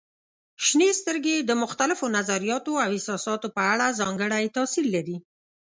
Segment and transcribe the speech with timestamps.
[0.65, 5.17] شنې سترګې د مختلفو نظریاتو او احساساتو په اړه ځانګړی تاثير لري.